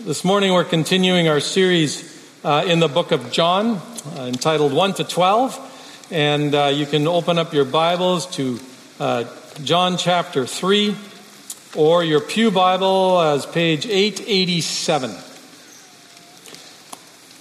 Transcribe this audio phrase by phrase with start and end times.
[0.00, 3.82] This morning we're continuing our series uh, in the book of John
[4.16, 6.08] uh, entitled 1 to 12.
[6.12, 8.60] And uh, you can open up your Bibles to
[9.00, 9.24] uh,
[9.64, 10.94] John chapter 3
[11.74, 15.10] or your Pew Bible as page 887.
[15.10, 15.14] I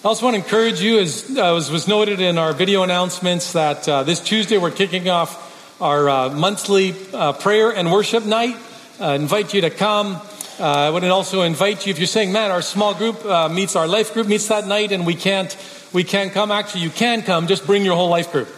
[0.04, 4.02] also want to encourage you, as uh, was noted in our video announcements, that uh,
[4.02, 6.94] this Tuesday we're kicking off our monthly
[7.39, 8.58] prayer and worship night.
[9.00, 10.20] Invite you to come.
[10.60, 13.76] Uh, I would also invite you, if you're saying, man, our small group uh, meets,
[13.76, 15.56] our life group meets that night and we can't,
[15.93, 16.50] we can't come.
[16.50, 17.46] Actually, you can come.
[17.46, 18.50] Just bring your whole life group.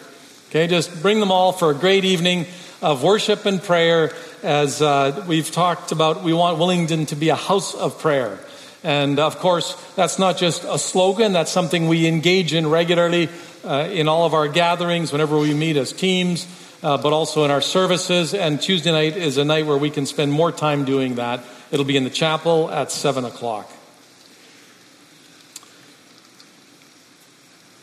[0.49, 2.45] Okay, just bring them all for a great evening
[2.81, 4.13] of worship and prayer.
[4.43, 8.40] As uh, we've talked about, we want Willingdon to be a house of prayer.
[8.81, 13.27] And of course, that's not just a slogan, that's something we engage in regularly
[13.66, 16.48] uh, in all of our gatherings, whenever we meet as teams,
[16.81, 18.34] uh, but also in our services.
[18.34, 21.85] And Tuesday night is a night where we can spend more time doing that It'll
[21.85, 23.71] be in the chapel at 7 o'clock.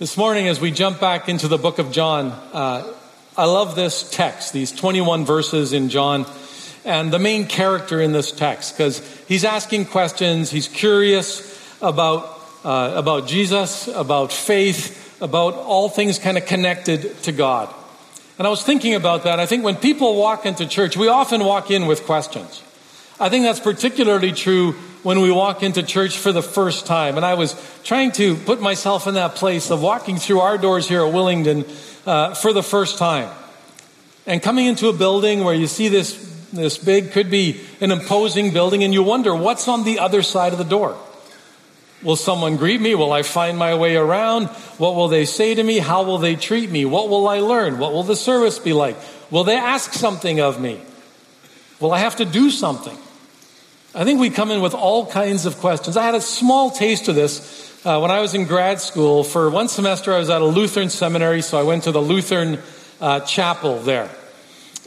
[0.00, 2.93] This morning, as we jump back into the book of John, uh,
[3.37, 6.26] I love this text, these 21 verses in John,
[6.84, 12.93] and the main character in this text, because he's asking questions, he's curious about, uh,
[12.96, 17.73] about Jesus, about faith, about all things kind of connected to God.
[18.37, 19.38] And I was thinking about that.
[19.38, 22.62] I think when people walk into church, we often walk in with questions.
[23.18, 24.72] I think that's particularly true
[25.02, 27.16] when we walk into church for the first time.
[27.16, 30.86] And I was trying to put myself in that place of walking through our doors
[30.86, 31.64] here at Willingdon
[32.06, 33.30] uh, for the first time.
[34.26, 36.14] And coming into a building where you see this,
[36.52, 40.52] this big, could be an imposing building, and you wonder what's on the other side
[40.52, 40.98] of the door.
[42.02, 42.94] Will someone greet me?
[42.94, 44.48] Will I find my way around?
[44.76, 45.78] What will they say to me?
[45.78, 46.84] How will they treat me?
[46.84, 47.78] What will I learn?
[47.78, 48.96] What will the service be like?
[49.30, 50.82] Will they ask something of me?
[51.80, 52.98] Will I have to do something?
[53.97, 55.97] I think we come in with all kinds of questions.
[55.97, 59.25] I had a small taste of this uh, when I was in grad school.
[59.25, 62.59] For one semester, I was at a Lutheran seminary, so I went to the Lutheran
[63.01, 64.11] uh, chapel there.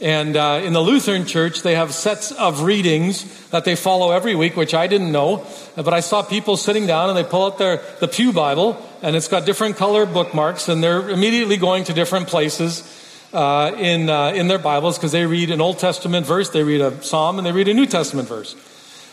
[0.00, 4.36] And uh, in the Lutheran church, they have sets of readings that they follow every
[4.36, 5.44] week, which I didn't know.
[5.74, 9.16] But I saw people sitting down and they pull out their the Pew Bible, and
[9.16, 12.84] it's got different color bookmarks, and they're immediately going to different places
[13.32, 16.80] uh, in uh, in their Bibles because they read an Old Testament verse, they read
[16.80, 18.54] a Psalm, and they read a New Testament verse.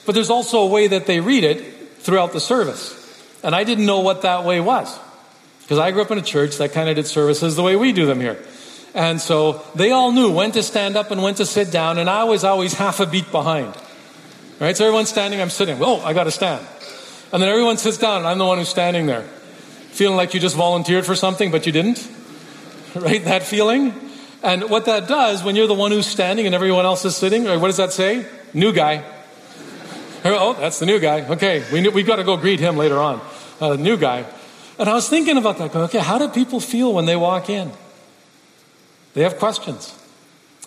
[0.07, 1.61] But there's also a way that they read it
[1.99, 2.95] throughout the service.
[3.43, 4.97] And I didn't know what that way was.
[5.63, 7.91] Because I grew up in a church that kind of did services the way we
[7.91, 8.41] do them here.
[8.93, 12.09] And so they all knew when to stand up and when to sit down, and
[12.09, 13.75] I was always half a beat behind.
[14.61, 14.77] Right?
[14.77, 15.77] So everyone's standing, I'm sitting.
[15.81, 16.65] Oh, I got to stand.
[17.33, 19.23] And then everyone sits down, and I'm the one who's standing there.
[19.91, 22.07] Feeling like you just volunteered for something, but you didn't.
[22.95, 23.23] Right?
[23.25, 23.93] That feeling?
[24.41, 27.43] And what that does when you're the one who's standing and everyone else is sitting,
[27.43, 28.25] right, what does that say?
[28.53, 29.03] New guy.
[30.25, 31.21] Oh, that's the new guy.
[31.29, 33.21] Okay, we, we've got to go greet him later on.
[33.59, 34.25] Uh, new guy.
[34.79, 35.71] And I was thinking about that.
[35.71, 37.71] Going, okay, how do people feel when they walk in?
[39.13, 39.97] They have questions.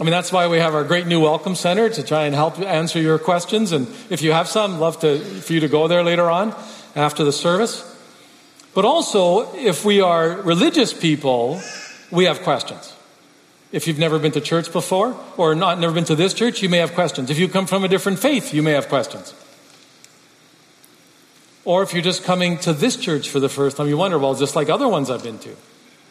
[0.01, 2.59] I mean, that's why we have our great new welcome center to try and help
[2.59, 3.71] answer your questions.
[3.73, 6.55] And if you have some, love to, for you to go there later on
[6.97, 7.87] after the service.
[8.75, 11.61] But also, if we are religious people,
[12.11, 12.95] we have questions.
[13.73, 16.69] If you've never been to church before or not never been to this church, you
[16.69, 17.31] may have questions.
[17.31, 19.33] If you come from a different faith, you may have questions.
[21.65, 24.35] Or if you're just coming to this church for the first time, you wonder, well,
[24.35, 25.55] just like other ones I've been to.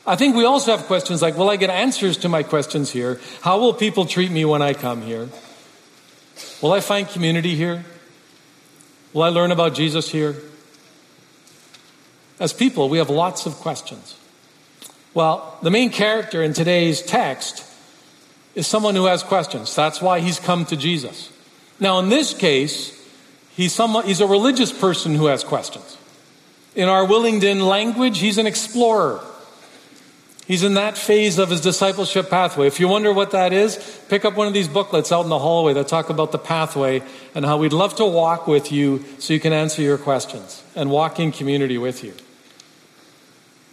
[0.07, 3.19] I think we also have questions like, will I get answers to my questions here?
[3.41, 5.27] How will people treat me when I come here?
[6.61, 7.83] Will I find community here?
[9.11, 10.35] Will I learn about Jesus here?
[12.39, 14.15] As people, we have lots of questions.
[15.13, 17.65] Well, the main character in today's text
[18.55, 19.75] is someone who has questions.
[19.75, 21.31] That's why he's come to Jesus.
[21.79, 22.95] Now, in this case,
[23.55, 25.97] he's, someone, he's a religious person who has questions.
[26.75, 29.23] In our Willingdon language, he's an explorer.
[30.45, 32.67] He's in that phase of his discipleship pathway.
[32.67, 33.77] If you wonder what that is,
[34.09, 37.03] pick up one of these booklets out in the hallway that talk about the pathway
[37.35, 40.89] and how we'd love to walk with you so you can answer your questions and
[40.89, 42.13] walk in community with you.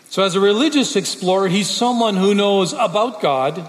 [0.09, 3.69] So, as a religious explorer, he's someone who knows about God,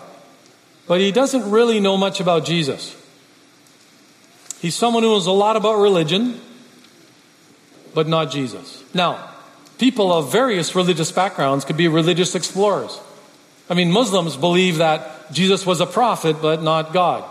[0.87, 2.95] but he doesn't really know much about Jesus.
[4.59, 6.39] He's someone who knows a lot about religion,
[7.93, 8.83] but not Jesus.
[8.93, 9.29] Now,
[9.77, 12.99] people of various religious backgrounds could be religious explorers.
[13.69, 17.23] I mean, Muslims believe that Jesus was a prophet, but not God.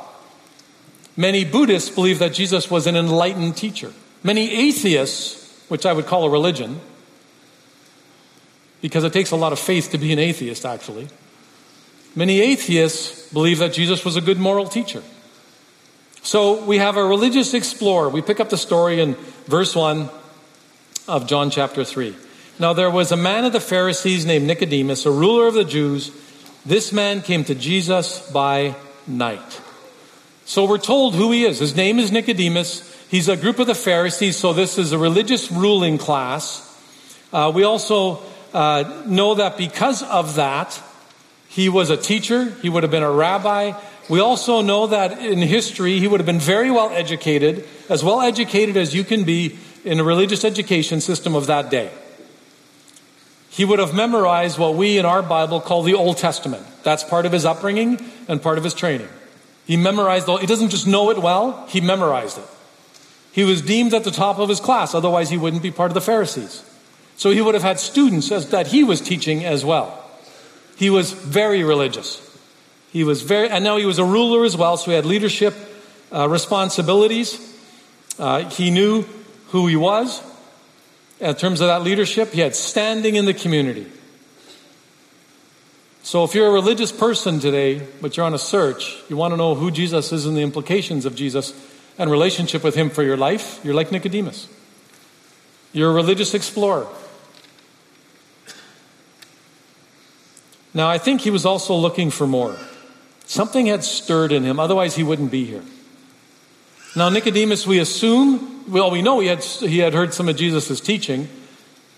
[1.16, 3.92] Many Buddhists believe that Jesus was an enlightened teacher.
[4.22, 6.80] Many atheists, which I would call a religion,
[8.86, 11.08] because it takes a lot of faith to be an atheist, actually.
[12.14, 15.02] Many atheists believe that Jesus was a good moral teacher.
[16.22, 18.08] So we have a religious explorer.
[18.08, 19.14] We pick up the story in
[19.46, 20.08] verse 1.
[21.08, 22.14] of John chapter 3.
[22.60, 26.12] Now there was a man of the Pharisees named Nicodemus, a ruler of the Jews.
[26.64, 28.76] This man came to Jesus by
[29.08, 29.60] night.
[30.44, 31.58] So we're told who he is.
[31.58, 32.86] His name is Nicodemus.
[33.10, 36.62] He's a group of the Pharisees, so this is a religious ruling class.
[37.32, 38.22] Uh, we also
[38.56, 40.82] uh, know that because of that,
[41.46, 43.78] he was a teacher, he would have been a rabbi.
[44.08, 48.22] We also know that in history, he would have been very well educated, as well
[48.22, 51.90] educated as you can be in a religious education system of that day.
[53.50, 56.64] He would have memorized what we in our Bible call the Old Testament.
[56.82, 59.08] That's part of his upbringing and part of his training.
[59.66, 62.48] He memorized, all, he doesn't just know it well, he memorized it.
[63.32, 65.94] He was deemed at the top of his class, otherwise, he wouldn't be part of
[65.94, 66.64] the Pharisees.
[67.16, 70.02] So he would have had students as, that he was teaching as well.
[70.76, 72.22] He was very religious.
[72.92, 75.54] He was very, and now he was a ruler as well, so he had leadership
[76.12, 77.40] uh, responsibilities.
[78.18, 79.04] Uh, he knew
[79.48, 80.22] who he was,
[81.20, 83.86] in terms of that leadership, he had standing in the community.
[86.02, 89.36] So if you're a religious person today, but you're on a search, you want to
[89.36, 91.52] know who Jesus is and the implications of Jesus
[91.98, 94.48] and relationship with him for your life, you're like Nicodemus.
[95.72, 96.86] You're a religious explorer.
[100.76, 102.54] Now, I think he was also looking for more.
[103.24, 105.62] Something had stirred in him, otherwise, he wouldn't be here.
[106.94, 110.78] Now, Nicodemus, we assume, well, we know he had, he had heard some of Jesus'
[110.80, 111.30] teaching.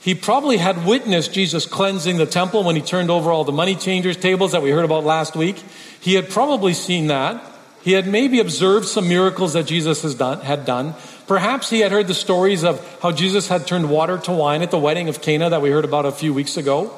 [0.01, 3.75] He probably had witnessed Jesus cleansing the temple when he turned over all the money
[3.75, 5.61] changers' tables that we heard about last week.
[6.01, 7.45] He had probably seen that.
[7.83, 10.95] He had maybe observed some miracles that Jesus has done, had done.
[11.27, 14.71] Perhaps he had heard the stories of how Jesus had turned water to wine at
[14.71, 16.97] the wedding of Cana that we heard about a few weeks ago.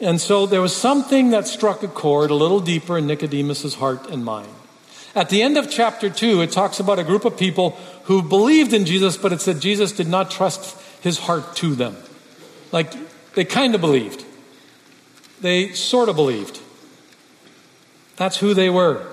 [0.00, 4.10] And so there was something that struck a chord a little deeper in Nicodemus's heart
[4.10, 4.48] and mind.
[5.14, 7.70] At the end of chapter 2, it talks about a group of people
[8.04, 11.96] who believed in Jesus, but it said Jesus did not trust his heart to them.
[12.72, 12.92] Like,
[13.34, 14.24] they kind of believed,
[15.40, 16.60] they sort of believed.
[18.16, 19.06] That's who they were.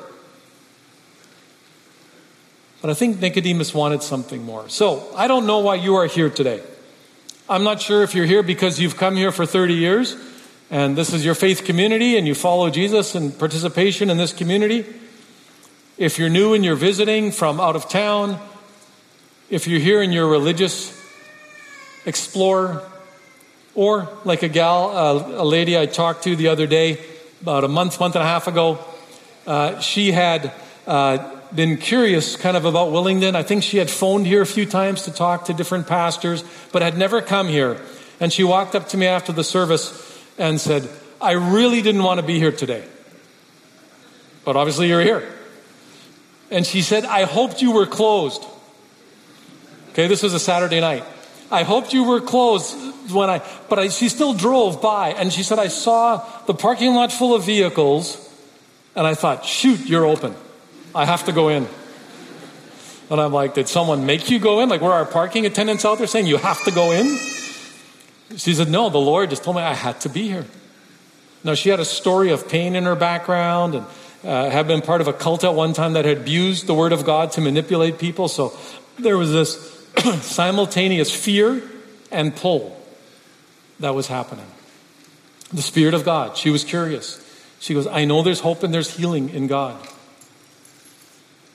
[2.81, 4.67] But I think Nicodemus wanted something more.
[4.69, 6.61] So, I don't know why you are here today.
[7.47, 10.15] I'm not sure if you're here because you've come here for 30 years
[10.71, 14.85] and this is your faith community and you follow Jesus and participation in this community.
[15.97, 18.39] If you're new and you're visiting from out of town,
[19.49, 20.97] if you're here and you're a religious
[22.05, 22.87] explorer,
[23.75, 26.99] or like a gal, a lady I talked to the other day,
[27.41, 28.79] about a month, month and a half ago,
[29.45, 30.53] uh, she had
[30.87, 33.35] uh, been curious kind of about Willingdon.
[33.35, 36.81] I think she had phoned here a few times to talk to different pastors, but
[36.81, 37.81] had never come here.
[38.21, 40.10] And she walked up to me after the service
[40.41, 40.89] and said,
[41.21, 42.83] I really didn't want to be here today.
[44.43, 45.31] But obviously you're here.
[46.49, 48.43] And she said, I hoped you were closed.
[49.91, 51.03] Okay, this was a Saturday night.
[51.51, 52.75] I hoped you were closed
[53.13, 56.95] when I, but I, she still drove by and she said, I saw the parking
[56.95, 58.17] lot full of vehicles
[58.95, 60.33] and I thought, shoot, you're open.
[60.95, 61.67] I have to go in.
[63.11, 64.69] And I'm like, did someone make you go in?
[64.69, 67.19] Like, were our parking attendants out there saying you have to go in?
[68.37, 70.45] She said, no, the Lord just told me I had to be here.
[71.43, 73.85] Now, she had a story of pain in her background and
[74.23, 76.93] uh, had been part of a cult at one time that had abused the word
[76.93, 78.27] of God to manipulate people.
[78.27, 78.55] So
[78.99, 79.87] there was this
[80.21, 81.61] simultaneous fear
[82.11, 82.79] and pull
[83.79, 84.45] that was happening.
[85.51, 86.37] The Spirit of God.
[86.37, 87.17] She was curious.
[87.59, 89.75] She goes, I know there's hope and there's healing in God.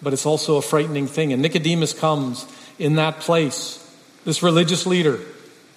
[0.03, 1.33] But it's also a frightening thing.
[1.33, 2.47] And Nicodemus comes
[2.79, 3.83] in that place.
[4.25, 5.21] This religious leader,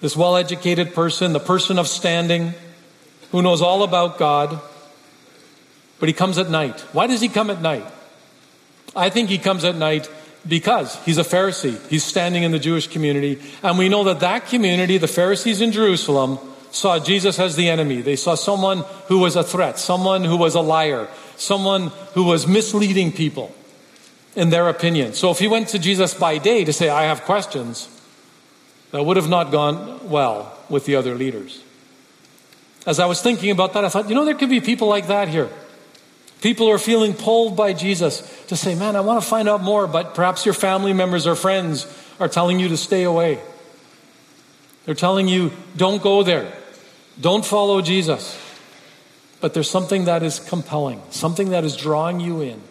[0.00, 2.54] this well educated person, the person of standing,
[3.32, 4.60] who knows all about God
[6.00, 6.80] but he comes at night.
[6.92, 7.86] Why does he come at night?
[8.96, 10.10] I think he comes at night
[10.48, 11.78] because he's a Pharisee.
[11.88, 13.40] He's standing in the Jewish community.
[13.62, 16.38] And we know that that community, the Pharisees in Jerusalem,
[16.72, 18.00] saw Jesus as the enemy.
[18.00, 22.46] They saw someone who was a threat, someone who was a liar, someone who was
[22.46, 23.54] misleading people
[24.34, 25.12] in their opinion.
[25.12, 27.88] So if he went to Jesus by day to say, I have questions,
[28.90, 31.62] that would have not gone well with the other leaders.
[32.86, 35.08] As I was thinking about that, I thought, you know, there could be people like
[35.08, 35.50] that here.
[36.40, 39.62] People who are feeling pulled by Jesus to say, Man, I want to find out
[39.62, 41.86] more, but perhaps your family members or friends
[42.18, 43.38] are telling you to stay away.
[44.86, 46.50] They're telling you, Don't go there.
[47.20, 48.38] Don't follow Jesus.
[49.42, 52.62] But there's something that is compelling, something that is drawing you in.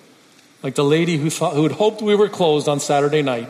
[0.63, 3.49] Like the lady who, thought, who had hoped we were closed on Saturday night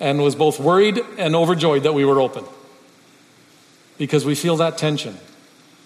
[0.00, 2.44] and was both worried and overjoyed that we were open
[3.98, 5.18] because we feel that tension.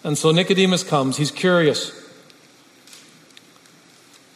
[0.03, 1.91] And so Nicodemus comes, he's curious.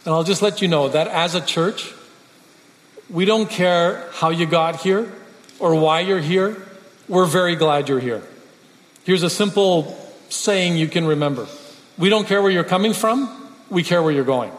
[0.04, 1.93] And I'll just let you know that as a church,
[3.09, 5.12] we don't care how you got here
[5.59, 6.66] or why you're here,
[7.09, 8.23] we're very glad you're here.
[9.04, 11.47] Here's a simple saying you can remember
[11.97, 13.31] We don't care where you're coming from,
[13.71, 14.52] we care where you're going.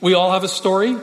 [0.00, 0.96] We all have a story.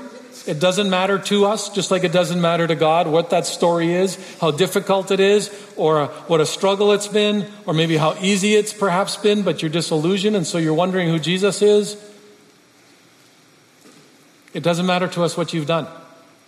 [0.49, 3.93] It doesn't matter to us, just like it doesn't matter to God what that story
[3.93, 8.55] is, how difficult it is, or what a struggle it's been, or maybe how easy
[8.55, 12.03] it's perhaps been, but you're disillusioned and so you're wondering who Jesus is.
[14.51, 15.85] It doesn't matter to us what you've done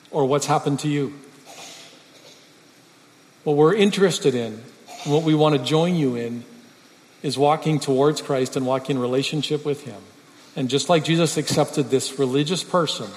[0.10, 1.14] or what's happened to you.
[3.44, 4.64] What we're interested in,
[5.04, 6.44] and what we want to join you in,
[7.22, 10.02] is walking towards Christ and walking in relationship with Him.
[10.56, 13.08] And just like Jesus accepted this religious person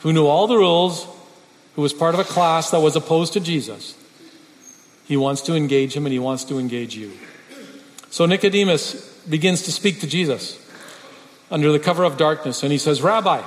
[0.00, 1.06] who knew all the rules,
[1.74, 3.94] who was part of a class that was opposed to Jesus,
[5.06, 7.12] he wants to engage him and he wants to engage you.
[8.10, 8.94] So Nicodemus
[9.28, 10.64] begins to speak to Jesus
[11.50, 13.42] under the cover of darkness, and he says, Rabbi,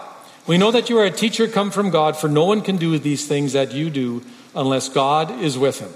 [0.47, 2.97] we know that you are a teacher come from God, for no one can do
[2.97, 4.23] these things that you do
[4.55, 5.91] unless God is with him.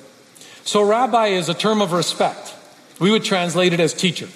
[0.64, 2.56] So, rabbi is a term of respect.
[3.00, 4.28] We would translate it as teacher.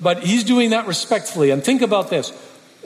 [0.00, 1.50] But he's doing that respectfully.
[1.50, 2.32] And think about this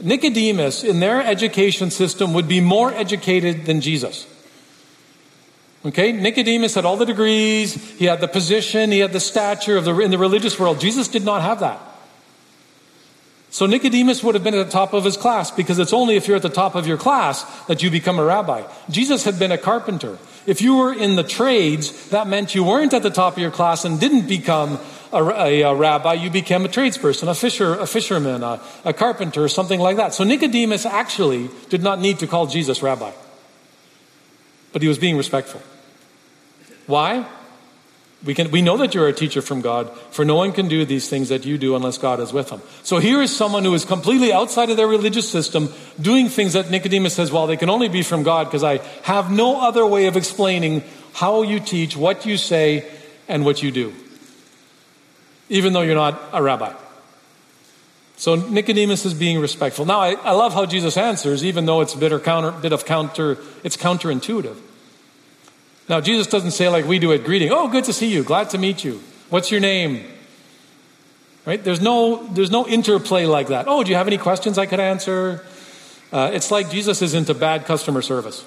[0.03, 4.26] Nicodemus, in their education system, would be more educated than Jesus.
[5.87, 9.85] Okay, Nicodemus had all the degrees, he had the position, he had the stature of
[9.85, 10.81] the, in the religious world.
[10.81, 11.81] Jesus did not have that.
[13.50, 16.26] So Nicodemus would have been at the top of his class because it's only if
[16.26, 18.65] you're at the top of your class that you become a rabbi.
[18.91, 20.19] Jesus had been a carpenter.
[20.45, 23.50] If you were in the trades, that meant you weren't at the top of your
[23.50, 24.79] class and didn't become
[25.16, 29.49] a, a, a rabbi, you became a tradesperson, a fisher, a fisherman, a, a carpenter,
[29.49, 30.14] something like that.
[30.14, 33.12] So Nicodemus actually did not need to call Jesus rabbi,
[34.73, 35.62] but he was being respectful.
[36.87, 37.26] Why?
[38.25, 40.85] We, can, we know that you're a teacher from God, for no one can do
[40.85, 42.62] these things that you do unless God is with them.
[42.82, 45.68] So here is someone who is completely outside of their religious system,
[46.00, 49.30] doing things that Nicodemus says, well, they can only be from God because I have
[49.30, 50.82] no other way of explaining
[51.12, 52.88] how you teach, what you say,
[53.28, 53.92] and what you do,
[55.49, 56.75] even though you're not a rabbi.
[58.17, 59.85] So Nicodemus is being respectful.
[59.85, 62.87] Now, I, I love how Jesus answers, even though it's a bit, counter, bit of
[62.87, 64.57] counter, it's counterintuitive.
[65.88, 68.50] Now, Jesus doesn't say like we do at greeting, oh, good to see you, glad
[68.50, 69.03] to meet you.
[69.29, 70.05] What's your name?
[71.45, 71.62] Right?
[71.62, 73.67] There's no, there's no interplay like that.
[73.69, 75.45] Oh, do you have any questions I could answer?
[76.11, 78.45] Uh, it's like Jesus is into bad customer service.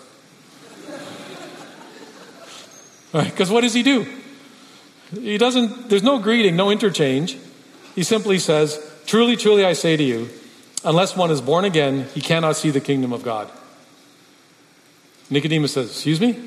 [3.13, 3.29] right?
[3.29, 4.05] Because what does he do?
[5.13, 7.37] He doesn't, there's no greeting, no interchange.
[7.95, 10.29] He simply says, Truly, truly, I say to you,
[10.83, 13.49] unless one is born again, he cannot see the kingdom of God.
[15.29, 16.37] Nicodemus says, Excuse me?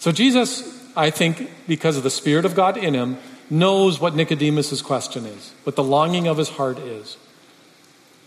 [0.00, 4.80] So Jesus, I think, because of the Spirit of God in him, knows what Nicodemus'
[4.82, 7.16] question is, what the longing of his heart is.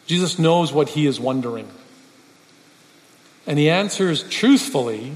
[0.05, 1.69] Jesus knows what he is wondering.
[3.47, 5.13] And he answers truthfully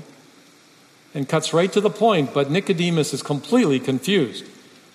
[1.18, 4.46] and cuts right to the point, but Nicodemus is completely confused.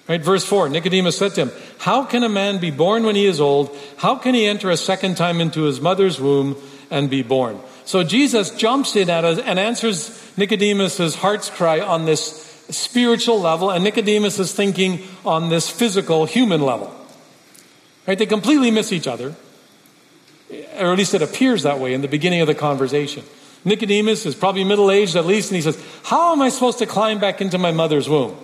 [0.09, 0.23] Right?
[0.23, 3.41] Verse 4 Nicodemus said to him, How can a man be born when he is
[3.41, 3.77] old?
[3.97, 6.57] How can he enter a second time into his mother's womb
[6.93, 7.59] and be born?
[7.85, 12.21] So Jesus jumps in at us and answers Nicodemus's heart's cry on this
[12.71, 16.95] spiritual level, and Nicodemus is thinking on this physical, human level.
[18.07, 18.17] Right?
[18.17, 19.35] They completely miss each other,
[20.79, 23.25] or at least it appears that way in the beginning of the conversation.
[23.65, 26.87] Nicodemus is probably middle aged at least, and he says, How am I supposed to
[26.87, 28.37] climb back into my mother's womb?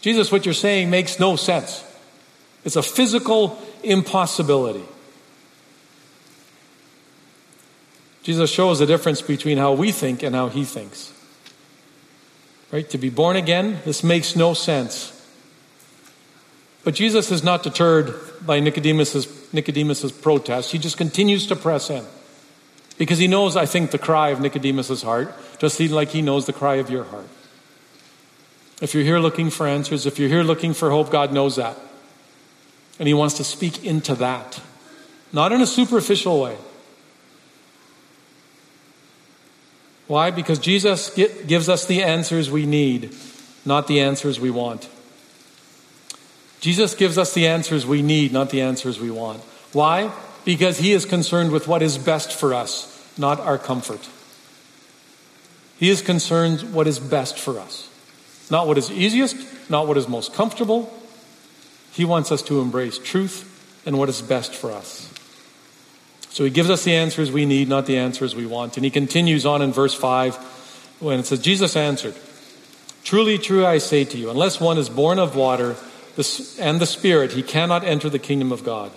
[0.00, 1.84] Jesus, what you're saying makes no sense.
[2.64, 4.84] It's a physical impossibility.
[8.22, 11.12] Jesus shows the difference between how we think and how he thinks.
[12.70, 12.88] Right?
[12.90, 15.14] To be born again, this makes no sense.
[16.84, 18.14] But Jesus is not deterred
[18.44, 20.72] by Nicodemus's, Nicodemus's protest.
[20.72, 22.04] He just continues to press in.
[22.98, 26.52] Because he knows, I think, the cry of Nicodemus's heart, just like he knows the
[26.52, 27.28] cry of your heart.
[28.82, 31.78] If you're here looking for answers, if you're here looking for hope, God knows that.
[32.98, 34.60] And he wants to speak into that.
[35.32, 36.56] Not in a superficial way,
[40.08, 40.30] Why?
[40.30, 43.14] Because Jesus gives us the answers we need,
[43.66, 44.88] not the answers we want.
[46.60, 49.42] Jesus gives us the answers we need, not the answers we want.
[49.72, 50.10] Why?
[50.48, 52.88] Because he is concerned with what is best for us,
[53.18, 54.08] not our comfort.
[55.76, 57.86] He is concerned what is best for us,
[58.50, 59.36] not what is easiest,
[59.68, 60.90] not what is most comfortable.
[61.92, 63.44] He wants us to embrace truth
[63.84, 65.12] and what is best for us.
[66.30, 68.78] So he gives us the answers we need, not the answers we want.
[68.78, 70.34] And he continues on in verse 5
[71.00, 72.14] when it says, Jesus answered,
[73.04, 75.76] Truly, true, I say to you, unless one is born of water
[76.58, 78.92] and the Spirit, he cannot enter the kingdom of God.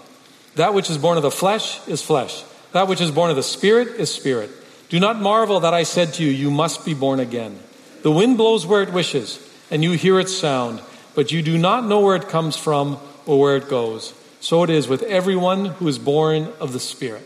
[0.56, 2.44] That which is born of the flesh is flesh,
[2.74, 4.50] that which is born of the Spirit is spirit.
[4.90, 7.58] Do not marvel that I said to you, You must be born again.
[8.04, 9.40] The wind blows where it wishes,
[9.70, 10.82] and you hear its sound,
[11.16, 14.14] but you do not know where it comes from or where it goes.
[14.42, 17.26] So it is with everyone who is born of the Spirit.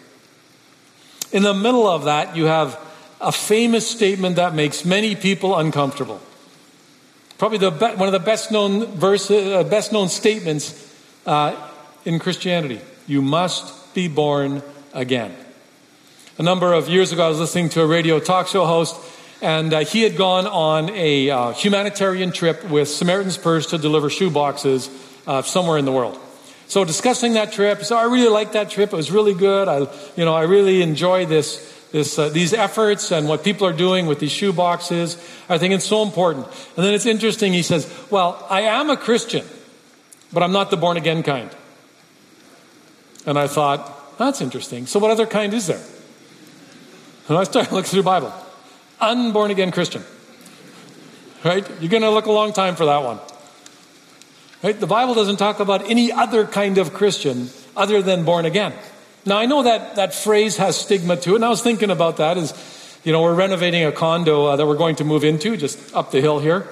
[1.31, 2.79] In the middle of that, you have
[3.19, 6.21] a famous statement that makes many people uncomfortable.
[7.37, 10.93] Probably the be- one of the best known verses, uh, best known statements
[11.25, 11.55] uh,
[12.05, 12.79] in Christianity.
[13.07, 15.35] You must be born again.
[16.39, 18.95] A number of years ago, I was listening to a radio talk show host,
[19.43, 24.09] and uh, he had gone on a uh, humanitarian trip with Samaritan's Purse to deliver
[24.09, 24.89] shoe boxes
[25.27, 26.19] uh, somewhere in the world.
[26.67, 28.91] So discussing that trip, so I really liked that trip.
[28.91, 29.67] It was really good.
[29.67, 29.81] I,
[30.15, 34.07] you know, I really enjoy this, this, uh, these efforts and what people are doing
[34.07, 35.15] with these shoe boxes.
[35.47, 36.47] I think it's so important.
[36.75, 37.53] And then it's interesting.
[37.53, 39.45] He says, "Well, I am a Christian,
[40.33, 41.51] but I'm not the born again kind."
[43.25, 44.85] And I thought, that's interesting.
[44.85, 45.83] So what other kind is there?
[47.27, 48.33] And I started looking through the Bible.
[48.99, 50.03] Unborn again Christian.
[51.43, 51.67] Right?
[51.79, 53.19] You're going to look a long time for that one.
[54.63, 54.79] Right?
[54.79, 58.73] The Bible doesn't talk about any other kind of Christian other than born again.
[59.25, 62.17] Now, I know that that phrase has stigma to it, and I was thinking about
[62.17, 65.57] that as, you know, we're renovating a condo uh, that we're going to move into
[65.57, 66.67] just up the hill here.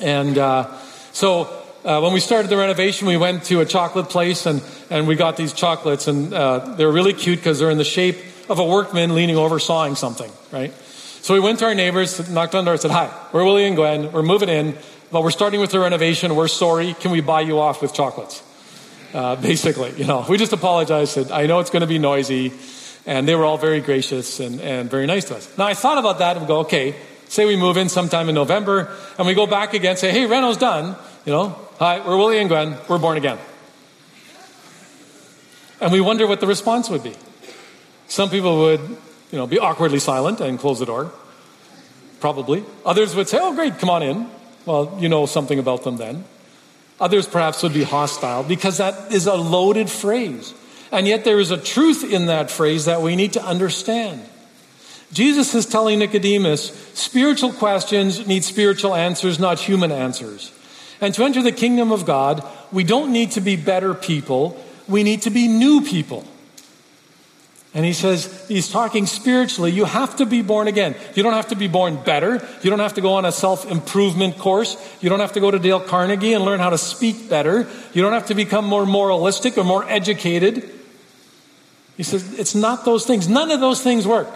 [0.00, 0.76] And uh,
[1.12, 5.06] so uh, when we started the renovation, we went to a chocolate place and, and
[5.06, 8.16] we got these chocolates, and uh, they're really cute because they're in the shape
[8.48, 10.72] of a workman leaning over sawing something, right?
[10.72, 13.76] So we went to our neighbors, knocked on the door, said, Hi, we're Willie and
[13.76, 14.12] Gwen.
[14.12, 14.76] We're moving in,
[15.10, 16.36] but we're starting with the renovation.
[16.36, 16.94] We're sorry.
[16.94, 18.42] Can we buy you off with chocolates?
[19.12, 22.52] Uh, basically, you know, we just apologized, said, I know it's going to be noisy.
[23.06, 25.58] And they were all very gracious and, and very nice to us.
[25.58, 26.94] Now, I thought about that and go, okay,
[27.28, 30.56] say we move in sometime in November and we go back again, say, hey, reno's
[30.56, 30.96] done.
[31.24, 32.76] You know, hi, we're Willie and Gwen.
[32.86, 33.38] We're born again.
[35.80, 37.14] And we wonder what the response would be.
[38.08, 41.12] Some people would, you know, be awkwardly silent and close the door.
[42.20, 42.62] Probably.
[42.84, 44.28] Others would say, oh, great, come on in.
[44.66, 46.24] Well, you know something about them then.
[47.00, 50.52] Others perhaps would be hostile because that is a loaded phrase.
[50.92, 54.22] And yet there is a truth in that phrase that we need to understand.
[55.10, 60.52] Jesus is telling Nicodemus spiritual questions need spiritual answers, not human answers.
[61.00, 65.02] And to enter the kingdom of God, we don't need to be better people, we
[65.02, 66.24] need to be new people.
[67.74, 69.72] And he says, he's talking spiritually.
[69.72, 70.94] You have to be born again.
[71.16, 72.34] You don't have to be born better.
[72.62, 74.76] You don't have to go on a self improvement course.
[75.00, 77.68] You don't have to go to Dale Carnegie and learn how to speak better.
[77.92, 80.70] You don't have to become more moralistic or more educated.
[81.96, 83.28] He says, it's not those things.
[83.28, 84.28] None of those things work.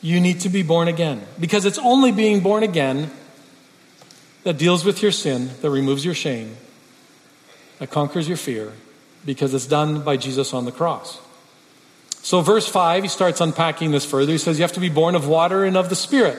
[0.00, 3.10] You need to be born again because it's only being born again
[4.44, 6.56] that deals with your sin, that removes your shame,
[7.78, 8.72] that conquers your fear
[9.24, 11.20] because it's done by Jesus on the cross.
[12.22, 14.32] So, verse 5, he starts unpacking this further.
[14.32, 16.38] He says, You have to be born of water and of the Spirit.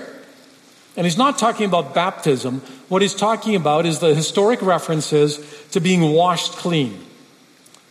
[0.95, 2.59] And he's not talking about baptism.
[2.87, 5.39] What he's talking about is the historic references
[5.71, 7.03] to being washed clean,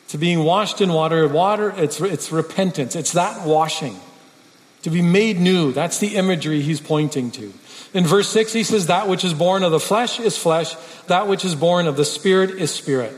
[0.09, 1.27] to being washed in water.
[1.27, 3.98] Water, it's, it's repentance, it's that washing.
[4.83, 7.53] To be made new, that's the imagery he's pointing to.
[7.94, 10.74] In verse 6, he says, That which is born of the flesh is flesh,
[11.07, 13.12] that which is born of the Spirit is spirit.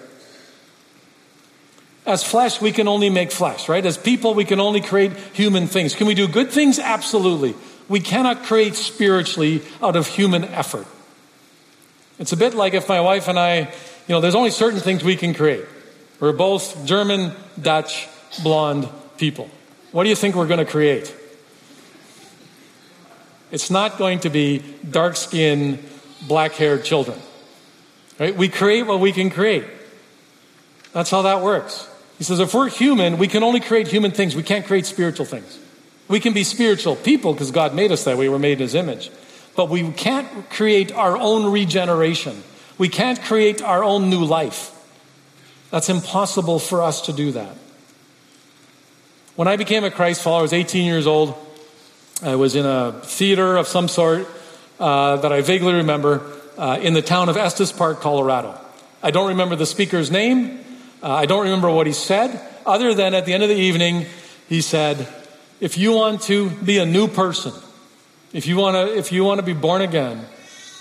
[2.07, 3.85] As flesh, we can only make flesh, right?
[3.85, 5.95] As people, we can only create human things.
[5.95, 6.79] Can we do good things?
[6.79, 7.55] Absolutely.
[7.89, 10.87] We cannot create spiritually out of human effort.
[12.19, 13.69] It's a bit like if my wife and I, you
[14.09, 15.65] know, there's only certain things we can create.
[16.21, 18.07] We're both German, Dutch,
[18.43, 19.49] blonde people.
[19.93, 21.15] What do you think we're going to create?
[23.55, 25.79] It's not going to be dark skinned,
[26.27, 27.17] black haired children.
[28.19, 28.37] Right?
[28.37, 29.65] We create what we can create.
[30.93, 31.89] That's how that works.
[32.19, 34.35] He says, if we're human, we can only create human things.
[34.35, 35.57] We can't create spiritual things.
[36.09, 38.29] We can be spiritual people because God made us that way.
[38.29, 39.13] We're made in His image.
[39.55, 42.43] But we can't create our own regeneration.
[42.77, 44.73] We can't create our own new life.
[45.71, 47.57] That's impossible for us to do that.
[49.37, 51.37] When I became a Christ follower, I was 18 years old.
[52.23, 54.29] I was in a theater of some sort
[54.79, 56.23] uh, that I vaguely remember
[56.57, 58.59] uh, in the town of Estes Park, Colorado.
[59.03, 60.65] I don't remember the speaker's name.
[61.03, 64.07] Uh, I don't remember what he said, other than at the end of the evening,
[64.49, 65.07] he said,
[65.61, 67.53] If you want to be a new person,
[68.33, 70.25] if you want to, if you want to be born again,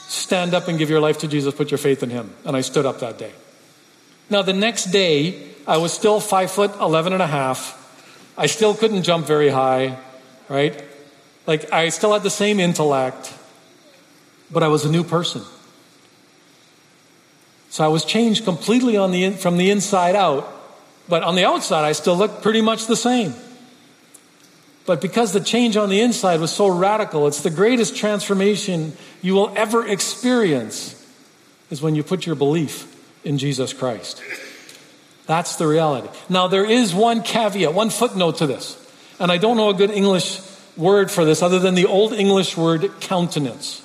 [0.07, 2.33] stand up and give your life to Jesus, put your faith in him.
[2.45, 3.31] And I stood up that day.
[4.29, 7.79] Now, the next day, I was still five foot 11 and a half.
[8.37, 9.97] I still couldn't jump very high,
[10.47, 10.83] right?
[11.45, 13.33] Like, I still had the same intellect,
[14.49, 15.41] but I was a new person.
[17.69, 20.47] So I was changed completely on the in, from the inside out,
[21.09, 23.33] but on the outside, I still looked pretty much the same.
[24.85, 29.33] But because the change on the inside was so radical, it's the greatest transformation you
[29.33, 30.99] will ever experience
[31.71, 32.87] is when you put your belief
[33.23, 34.21] in Jesus Christ.
[35.25, 36.09] That's the reality.
[36.29, 38.77] Now, there is one caveat, one footnote to this.
[39.19, 40.37] And I don't know a good English
[40.75, 43.81] word for this other than the Old English word countenance.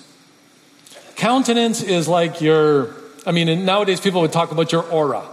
[1.16, 2.94] Countenance is like your,
[3.27, 5.24] I mean, nowadays people would talk about your aura.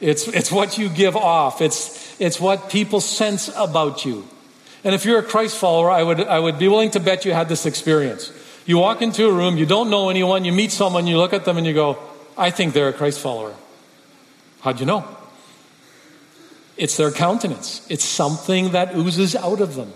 [0.00, 4.26] It's, it's what you give off, it's, it's what people sense about you.
[4.82, 7.32] And if you're a Christ follower, I would, I would be willing to bet you
[7.32, 8.32] had this experience.
[8.66, 11.44] You walk into a room, you don't know anyone, you meet someone, you look at
[11.44, 11.98] them and you go,
[12.36, 13.54] I think they're a Christ follower.
[14.60, 15.06] How'd you know?
[16.76, 17.86] It's their countenance.
[17.88, 19.92] It's something that oozes out of them.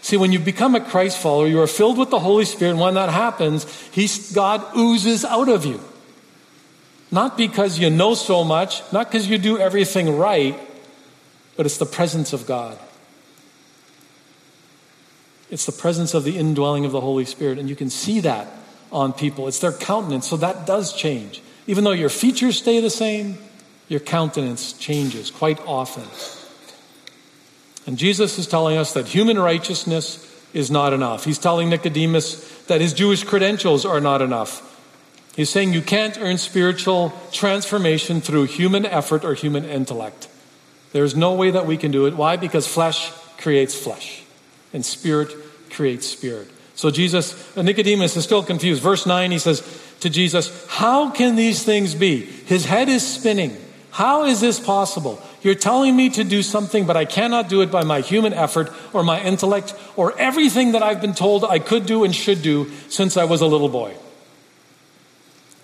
[0.00, 2.80] See, when you become a Christ follower, you are filled with the Holy Spirit, and
[2.80, 3.66] when that happens,
[4.32, 5.80] God oozes out of you.
[7.10, 10.58] Not because you know so much, not because you do everything right,
[11.56, 12.78] but it's the presence of God.
[15.50, 18.48] It's the presence of the indwelling of the Holy Spirit, and you can see that
[18.92, 19.48] on people.
[19.48, 21.42] It's their countenance, so that does change.
[21.66, 23.38] Even though your features stay the same,
[23.88, 26.04] your countenance changes quite often.
[27.88, 30.22] And Jesus is telling us that human righteousness
[30.52, 31.24] is not enough.
[31.24, 34.62] He's telling Nicodemus that his Jewish credentials are not enough.
[35.34, 40.28] He's saying you can't earn spiritual transformation through human effort or human intellect.
[40.92, 42.14] There's no way that we can do it.
[42.14, 42.36] Why?
[42.36, 44.22] Because flesh creates flesh,
[44.74, 45.34] and spirit
[45.70, 46.50] creates spirit.
[46.74, 48.82] So Jesus, uh, Nicodemus is still confused.
[48.82, 49.62] Verse 9, he says
[50.00, 52.20] to Jesus, How can these things be?
[52.20, 53.56] His head is spinning.
[53.92, 55.22] How is this possible?
[55.42, 58.70] You're telling me to do something, but I cannot do it by my human effort
[58.92, 62.70] or my intellect or everything that I've been told I could do and should do
[62.88, 63.94] since I was a little boy.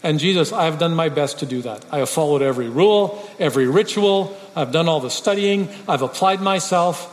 [0.02, 1.84] And Jesus, I have done my best to do that.
[1.90, 4.36] I have followed every rule, every ritual.
[4.54, 5.68] I've done all the studying.
[5.88, 7.10] I've applied myself.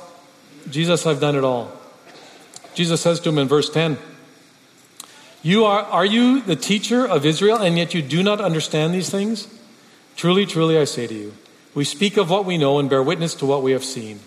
[0.70, 1.72] Jesus, I've done it all.
[2.76, 3.98] Jesus says to him in verse 10,
[5.44, 9.10] you are, are you the teacher of Israel, and yet you do not understand these
[9.10, 9.48] things?
[10.16, 11.34] Truly, truly, I say to you,
[11.74, 14.20] we speak of what we know and bear witness to what we have seen.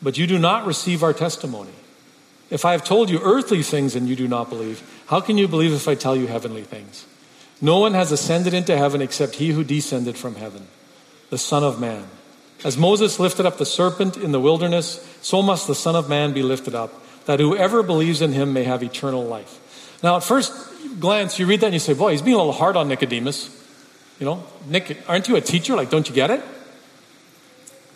[0.00, 1.72] But you do not receive our testimony.
[2.50, 5.48] If I have told you earthly things and you do not believe, how can you
[5.48, 7.06] believe if I tell you heavenly things?
[7.60, 10.66] No one has ascended into heaven except he who descended from heaven,
[11.30, 12.04] the Son of Man.
[12.64, 16.32] As Moses lifted up the serpent in the wilderness, so must the Son of Man
[16.32, 16.92] be lifted up,
[17.26, 19.60] that whoever believes in him may have eternal life.
[20.02, 20.52] Now, at first
[21.00, 23.61] glance, you read that and you say, boy, he's being a little hard on Nicodemus.
[24.22, 25.74] You know, Nick, aren't you a teacher?
[25.74, 26.40] Like, don't you get it?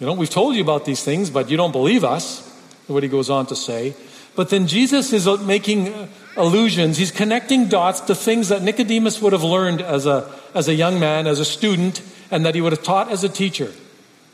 [0.01, 2.43] You know, we've told you about these things, but you don't believe us,
[2.89, 3.95] what he goes on to say.
[4.35, 6.97] But then Jesus is uh, making uh, allusions.
[6.97, 10.99] He's connecting dots to things that Nicodemus would have learned as a, as a young
[10.99, 13.73] man, as a student, and that he would have taught as a teacher.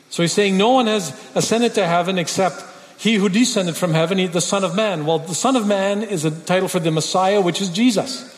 [0.09, 2.63] So he's saying no one has ascended to heaven except
[2.97, 5.05] he who descended from heaven, he, the Son of Man.
[5.05, 8.32] Well, the Son of Man is a title for the Messiah, which is Jesus.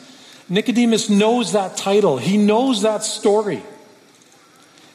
[0.48, 3.64] Nicodemus knows that title, he knows that story.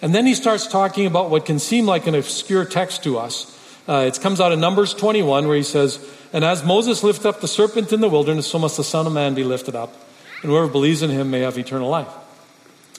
[0.03, 3.57] And then he starts talking about what can seem like an obscure text to us.
[3.87, 5.99] Uh, it comes out of Numbers 21, where he says,
[6.33, 9.13] And as Moses lifted up the serpent in the wilderness, so must the Son of
[9.13, 9.93] Man be lifted up,
[10.43, 12.09] and whoever believes in him may have eternal life.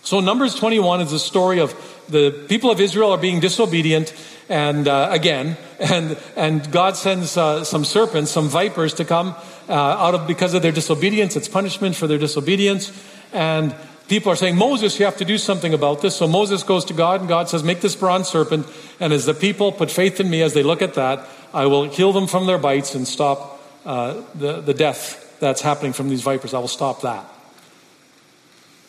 [0.04, 1.74] So, Numbers 21 is the story of
[2.10, 4.14] the people of Israel are being disobedient,
[4.50, 9.36] and uh, again, and, and God sends uh, some serpents, some vipers to come
[9.70, 11.36] uh, out of because of their disobedience.
[11.36, 12.92] It's punishment for their disobedience.
[13.34, 13.76] And
[14.08, 16.16] people are saying, Moses, you have to do something about this.
[16.16, 18.68] So Moses goes to God, and God says, Make this bronze serpent.
[19.00, 21.90] And as the people put faith in me as they look at that, I will
[21.90, 26.22] heal them from their bites and stop uh, the, the death that's happening from these
[26.22, 26.54] vipers.
[26.54, 27.26] I will stop that.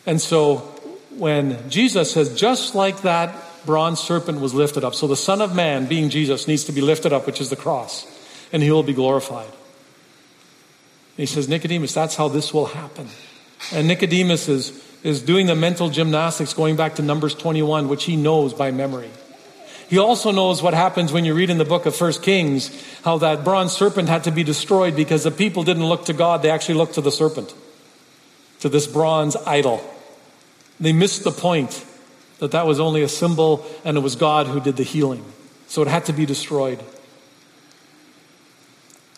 [0.05, 0.57] And so
[1.17, 3.33] when Jesus says, just like that
[3.65, 6.81] bronze serpent was lifted up, so the Son of Man, being Jesus, needs to be
[6.81, 8.05] lifted up, which is the cross,
[8.51, 9.49] and he will be glorified.
[11.17, 13.07] He says, Nicodemus, that's how this will happen.
[13.71, 18.15] And Nicodemus is, is doing the mental gymnastics going back to Numbers 21, which he
[18.15, 19.09] knows by memory.
[19.89, 22.71] He also knows what happens when you read in the book of First Kings
[23.03, 26.41] how that bronze serpent had to be destroyed because the people didn't look to God,
[26.41, 27.53] they actually looked to the serpent,
[28.61, 29.83] to this bronze idol.
[30.79, 31.85] They missed the point
[32.39, 35.23] that that was only a symbol and it was God who did the healing.
[35.67, 36.81] So it had to be destroyed.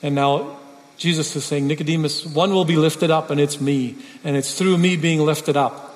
[0.02, 0.58] And now
[0.98, 3.96] Jesus is saying, Nicodemus, one will be lifted up, and it's me.
[4.24, 5.96] And it's through me being lifted up,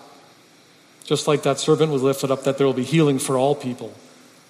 [1.05, 3.93] just like that servant was lifted up, that there will be healing for all people.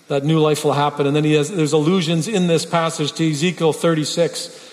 [0.07, 1.05] That new life will happen.
[1.05, 4.65] And then he has, there's allusions in this passage to Ezekiel 36,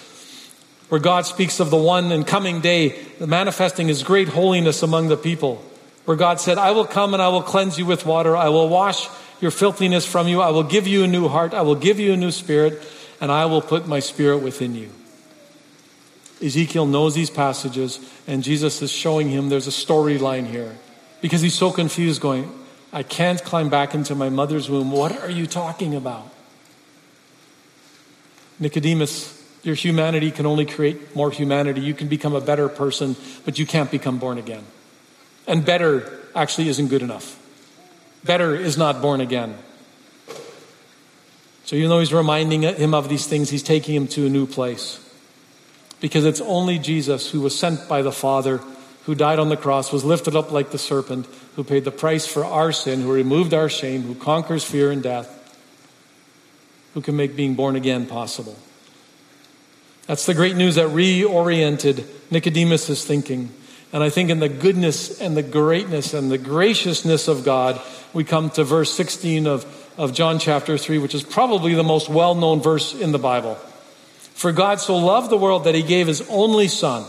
[0.88, 5.16] where God speaks of the one and coming day, manifesting his great holiness among the
[5.16, 5.62] people.
[6.06, 8.36] Where God said, I will come and I will cleanse you with water.
[8.36, 9.08] I will wash
[9.40, 10.40] your filthiness from you.
[10.40, 11.52] I will give you a new heart.
[11.52, 12.80] I will give you a new spirit
[13.20, 14.90] and I will put my spirit within you.
[16.42, 20.76] Ezekiel knows these passages, and Jesus is showing him there's a storyline here
[21.20, 22.52] because he's so confused, going,
[22.92, 24.90] I can't climb back into my mother's womb.
[24.92, 26.30] What are you talking about?
[28.58, 31.80] Nicodemus, your humanity can only create more humanity.
[31.80, 34.64] You can become a better person, but you can't become born again.
[35.46, 37.42] And better actually isn't good enough.
[38.24, 39.56] Better is not born again.
[41.64, 44.46] So even though he's reminding him of these things, he's taking him to a new
[44.46, 45.00] place.
[46.00, 48.60] Because it's only Jesus who was sent by the Father,
[49.04, 52.26] who died on the cross, was lifted up like the serpent, who paid the price
[52.26, 55.32] for our sin, who removed our shame, who conquers fear and death,
[56.94, 58.56] who can make being born again possible.
[60.06, 63.52] That's the great news that reoriented Nicodemus' thinking.
[63.92, 67.80] And I think in the goodness and the greatness and the graciousness of God,
[68.12, 72.08] we come to verse 16 of, of John chapter 3, which is probably the most
[72.08, 73.58] well known verse in the Bible.
[74.36, 77.06] For God so loved the world that he gave his only Son.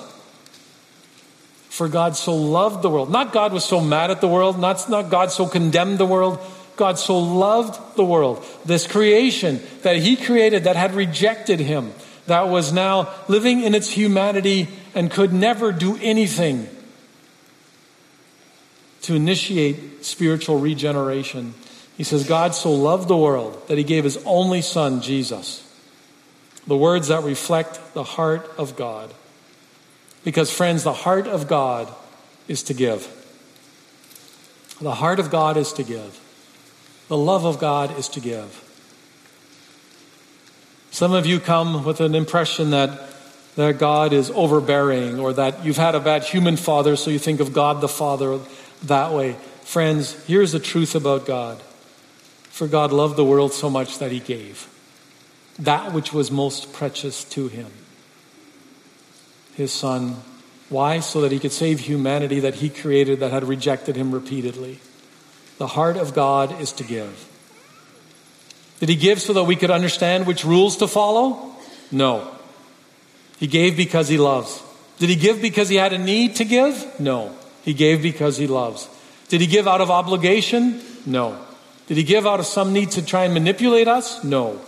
[1.70, 3.12] For God so loved the world.
[3.12, 6.40] Not God was so mad at the world, not, not God so condemned the world.
[6.78, 11.92] God so loved the world, this creation that he created that had rejected him,
[12.28, 16.70] that was now living in its humanity and could never do anything
[19.02, 21.56] to initiate spiritual regeneration.
[21.98, 25.67] He says, God so loved the world that he gave his only son, Jesus.
[26.68, 29.14] The words that reflect the heart of God.
[30.24, 31.88] Because, friends, the heart of God
[32.50, 33.08] is to give.
[34.82, 36.20] The heart of God is to give.
[37.08, 38.64] The love of God is to give.
[40.92, 43.10] Some of you come with an impression that,
[43.56, 47.40] that God is overbearing or that you've had a bad human father, so you think
[47.40, 48.40] of God the Father
[48.84, 49.38] that way.
[49.64, 51.62] Friends, here's the truth about God.
[52.50, 54.68] For God loved the world so much that he gave
[55.60, 57.72] that which was most precious to him
[59.58, 60.16] his son.
[60.70, 61.00] Why?
[61.00, 64.80] So that he could save humanity that he created that had rejected him repeatedly.
[65.58, 67.28] The heart of God is to give.
[68.80, 71.56] Did he give so that we could understand which rules to follow?
[71.92, 72.32] No.
[73.40, 74.62] He gave because he loves.
[75.00, 77.00] Did he give because he had a need to give?
[77.00, 77.36] No.
[77.64, 78.88] He gave because he loves.
[79.30, 80.82] Did he give out of obligation?
[81.08, 81.44] No.
[81.88, 84.24] Did he give out of some need to try and manipulate us?
[84.24, 84.62] No.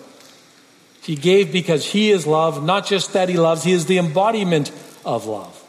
[1.10, 4.72] He gave because he is love, not just that he loves, he is the embodiment
[5.04, 5.60] of love.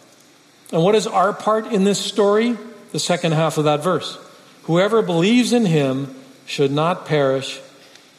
[0.70, 2.59] And what is our part in this story?
[2.92, 4.18] The second half of that verse.
[4.64, 7.59] Whoever believes in him should not perish,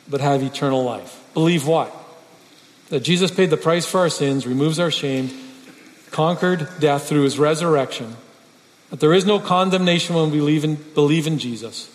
[0.09, 1.23] but have eternal life.
[1.35, 1.95] Believe what?
[2.89, 5.29] That Jesus paid the price for our sins, removes our shame,
[6.09, 8.15] conquered death through his resurrection,
[8.89, 11.87] that there is no condemnation when we believe in, believe in Jesus,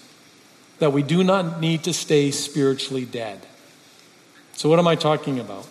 [0.79, 3.45] that we do not need to stay spiritually dead.
[4.57, 5.67] So, what am I talking about?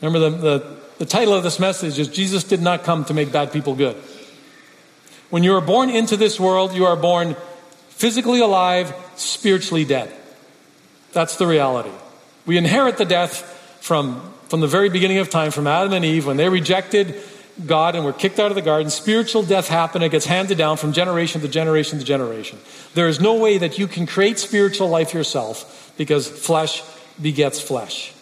[0.00, 3.32] Remember, the, the, the title of this message is Jesus did not come to make
[3.32, 3.96] bad people good.
[5.30, 7.36] When you are born into this world, you are born
[7.88, 10.12] physically alive, spiritually dead.
[11.12, 11.90] That's the reality.
[12.46, 13.42] We inherit the death
[13.80, 17.20] from, from the very beginning of time, from Adam and Eve, when they rejected
[17.66, 18.90] God and were kicked out of the garden.
[18.90, 20.04] Spiritual death happened.
[20.04, 22.58] It gets handed down from generation to generation to generation.
[22.94, 26.82] There is no way that you can create spiritual life yourself because flesh
[27.20, 28.12] begets flesh.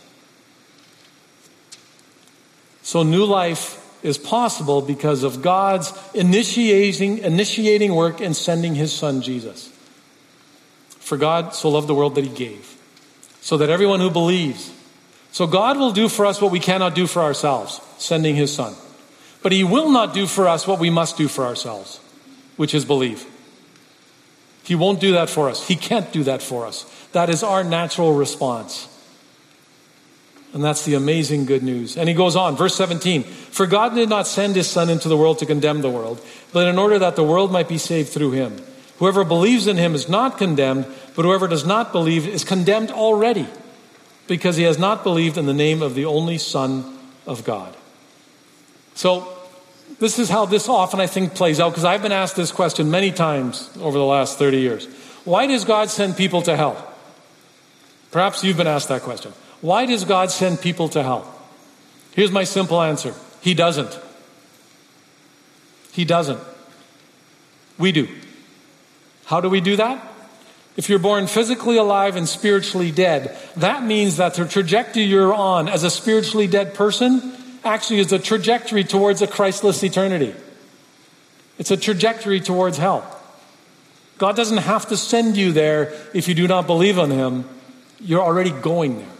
[2.88, 9.20] So new life is possible because of God's initiating, initiating work in sending his son
[9.20, 9.70] Jesus.
[10.88, 12.78] For God so loved the world that he gave
[13.42, 14.72] so that everyone who believes.
[15.32, 18.74] So God will do for us what we cannot do for ourselves, sending his son.
[19.42, 22.00] But he will not do for us what we must do for ourselves,
[22.56, 23.26] which is believe.
[24.64, 25.68] He won't do that for us.
[25.68, 26.86] He can't do that for us.
[27.12, 28.88] That is our natural response.
[30.54, 31.96] And that's the amazing good news.
[31.96, 35.16] And he goes on, verse 17 For God did not send his Son into the
[35.16, 38.32] world to condemn the world, but in order that the world might be saved through
[38.32, 38.56] him.
[38.98, 43.46] Whoever believes in him is not condemned, but whoever does not believe is condemned already,
[44.26, 47.76] because he has not believed in the name of the only Son of God.
[48.94, 49.34] So,
[50.00, 52.90] this is how this often, I think, plays out, because I've been asked this question
[52.90, 54.86] many times over the last 30 years.
[55.24, 56.92] Why does God send people to hell?
[58.10, 59.32] Perhaps you've been asked that question.
[59.60, 61.34] Why does God send people to hell?
[62.12, 63.98] Here's my simple answer He doesn't.
[65.92, 66.40] He doesn't.
[67.78, 68.08] We do.
[69.26, 70.04] How do we do that?
[70.76, 75.68] If you're born physically alive and spiritually dead, that means that the trajectory you're on
[75.68, 80.34] as a spiritually dead person actually is a trajectory towards a Christless eternity.
[81.58, 83.04] It's a trajectory towards hell.
[84.18, 87.48] God doesn't have to send you there if you do not believe on Him.
[88.00, 89.17] You're already going there.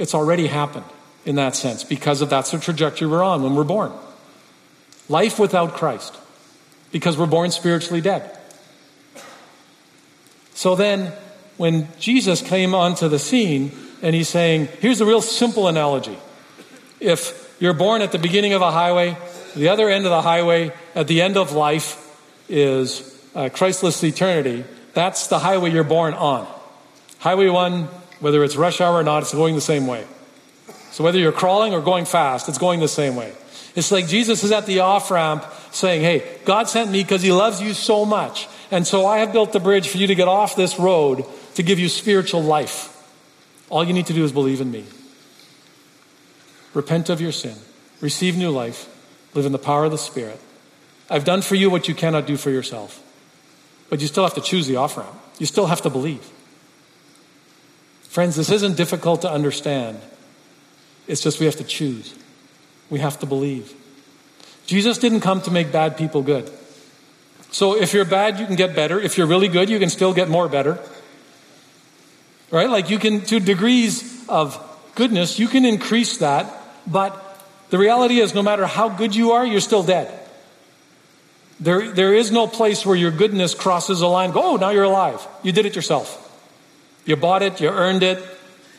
[0.00, 0.86] It's already happened
[1.26, 3.92] in that sense because of that's the trajectory we're on when we're born.
[5.10, 6.16] Life without Christ
[6.90, 8.38] because we're born spiritually dead.
[10.54, 11.12] So then,
[11.58, 16.18] when Jesus came onto the scene and he's saying, here's a real simple analogy.
[16.98, 19.18] If you're born at the beginning of a highway,
[19.54, 21.98] the other end of the highway, at the end of life,
[22.48, 24.64] is uh, Christless eternity.
[24.94, 26.46] That's the highway you're born on.
[27.18, 27.88] Highway 1,
[28.20, 30.06] whether it's rush hour or not, it's going the same way.
[30.90, 33.32] So whether you're crawling or going fast, it's going the same way.
[33.74, 37.32] It's like Jesus is at the off ramp saying, Hey, God sent me because he
[37.32, 38.48] loves you so much.
[38.70, 41.62] And so I have built the bridge for you to get off this road to
[41.62, 42.96] give you spiritual life.
[43.68, 44.84] All you need to do is believe in me.
[46.74, 47.56] Repent of your sin,
[48.00, 48.88] receive new life,
[49.34, 50.40] live in the power of the Spirit.
[51.08, 53.02] I've done for you what you cannot do for yourself.
[53.88, 55.14] But you still have to choose the off ramp.
[55.38, 56.28] You still have to believe.
[58.10, 60.00] Friends, this isn't difficult to understand.
[61.06, 62.12] It's just we have to choose.
[62.90, 63.72] We have to believe.
[64.66, 66.50] Jesus didn't come to make bad people good.
[67.52, 68.98] So if you're bad, you can get better.
[68.98, 70.80] If you're really good, you can still get more better.
[72.50, 72.68] Right?
[72.68, 74.58] Like you can, to degrees of
[74.96, 76.52] goodness, you can increase that,
[76.88, 77.14] but
[77.70, 80.12] the reality is no matter how good you are, you're still dead.
[81.60, 84.32] There, there is no place where your goodness crosses a line.
[84.32, 85.24] Go, oh, now you're alive.
[85.44, 86.26] You did it yourself.
[87.04, 88.22] You bought it, you earned it,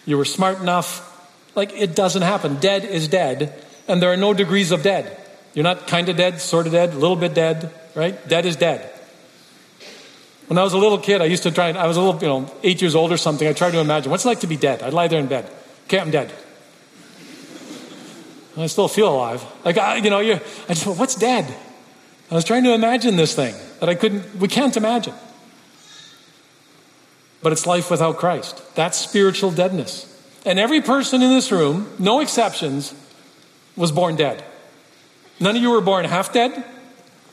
[0.05, 1.07] you were smart enough.
[1.55, 2.55] Like it doesn't happen.
[2.57, 3.53] Dead is dead,
[3.87, 5.17] and there are no degrees of dead.
[5.53, 8.15] You're not kind of dead, sort of dead, a little bit dead, right?
[8.27, 8.89] Dead is dead.
[10.47, 12.27] When I was a little kid, I used to try, I was a little, you
[12.27, 14.57] know, eight years old or something, I tried to imagine what's it like to be
[14.57, 14.83] dead.
[14.83, 15.49] I'd lie there in bed.
[15.85, 16.31] Okay, I'm dead.
[18.57, 19.45] I still feel alive.
[19.63, 20.33] Like, I, you know, you
[20.67, 21.53] I just, what's dead?
[22.29, 25.13] I was trying to imagine this thing that I couldn't, we can't imagine.
[27.41, 28.61] But it's life without Christ.
[28.75, 30.07] That's spiritual deadness.
[30.45, 32.93] And every person in this room, no exceptions,
[33.75, 34.43] was born dead.
[35.39, 36.63] None of you were born half dead.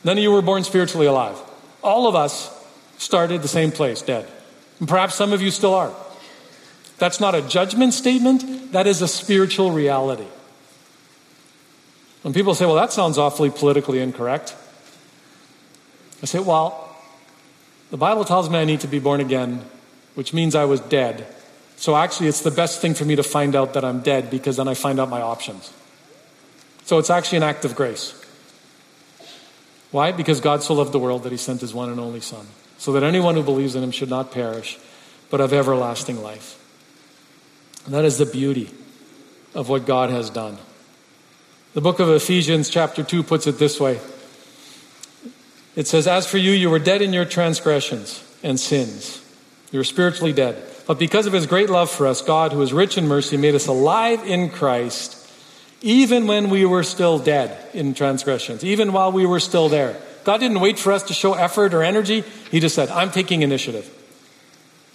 [0.05, 1.37] None of you were born spiritually alive.
[1.83, 2.55] All of us
[2.99, 4.27] started the same place, dead.
[4.81, 5.93] And perhaps some of you still are.
[6.99, 10.27] That's not a judgment statement, that is a spiritual reality.
[12.23, 14.57] When people say, well, that sounds awfully politically incorrect,
[16.23, 16.97] I say, well,
[17.91, 19.65] the Bible tells me I need to be born again,
[20.19, 21.33] which means I was dead.
[21.77, 24.57] So actually, it's the best thing for me to find out that I'm dead because
[24.57, 25.73] then I find out my options.
[26.83, 28.21] So it's actually an act of grace.
[29.93, 30.11] Why?
[30.11, 32.91] Because God so loved the world that he sent his one and only Son, so
[32.95, 34.77] that anyone who believes in him should not perish,
[35.31, 36.59] but have everlasting life.
[37.85, 38.71] And that is the beauty
[39.55, 40.59] of what God has done.
[41.75, 44.01] The book of Ephesians, chapter 2, puts it this way
[45.77, 49.23] It says, As for you, you were dead in your transgressions and sins.
[49.71, 50.63] You were spiritually dead.
[50.87, 53.55] But because of his great love for us, God, who is rich in mercy, made
[53.55, 55.19] us alive in Christ
[55.81, 60.01] even when we were still dead in transgressions, even while we were still there.
[60.25, 62.25] God didn't wait for us to show effort or energy.
[62.51, 63.89] He just said, I'm taking initiative.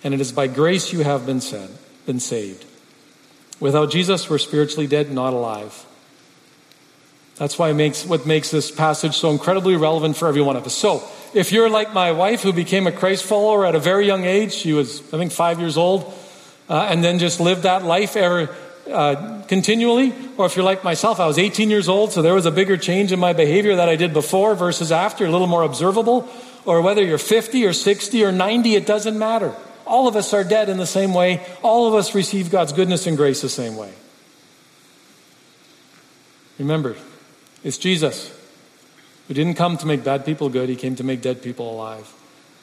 [0.04, 1.70] And it is by grace you have been, said,
[2.06, 2.66] been saved.
[3.60, 5.86] Without Jesus, we're spiritually dead, not alive.
[7.38, 10.66] That's why it makes what makes this passage so incredibly relevant for every one of
[10.66, 10.76] us.
[10.76, 11.04] So,
[11.34, 14.54] if you're like my wife who became a Christ follower at a very young age,
[14.54, 16.14] she was, I think, five years old,
[16.70, 18.56] uh, and then just lived that life ever
[18.90, 22.46] uh, continually, or if you're like myself, I was 18 years old, so there was
[22.46, 25.64] a bigger change in my behavior that I did before versus after, a little more
[25.64, 26.30] observable,
[26.66, 29.56] or whether you're 50 or 60 or 90, it doesn't matter.
[29.86, 31.46] All of us are dead in the same way.
[31.62, 33.92] All of us receive God's goodness and grace the same way.
[36.58, 36.96] Remember,
[37.64, 38.32] it's Jesus
[39.28, 42.12] who didn't come to make bad people good, he came to make dead people alive.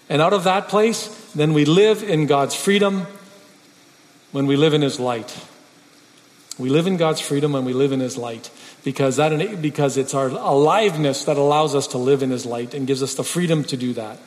[0.08, 3.06] And out of that place, then we live in God's freedom
[4.32, 5.36] when we live in his light.
[6.60, 8.50] We live in God's freedom and we live in His light
[8.84, 12.86] because, that, because it's our aliveness that allows us to live in His light and
[12.86, 14.18] gives us the freedom to do that.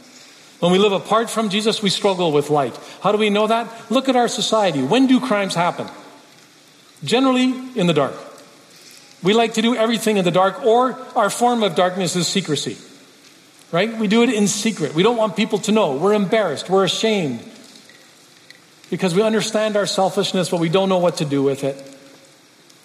[0.59, 2.77] When we live apart from Jesus, we struggle with light.
[3.01, 3.91] How do we know that?
[3.91, 4.81] Look at our society.
[4.81, 5.87] When do crimes happen?
[7.03, 8.15] Generally, in the dark.
[9.23, 12.77] We like to do everything in the dark, or our form of darkness is secrecy.
[13.71, 13.97] Right?
[13.97, 14.93] We do it in secret.
[14.93, 15.95] We don't want people to know.
[15.95, 16.69] We're embarrassed.
[16.69, 17.39] We're ashamed.
[18.91, 21.75] Because we understand our selfishness, but we don't know what to do with it.